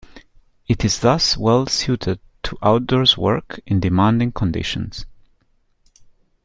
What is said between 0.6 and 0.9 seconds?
It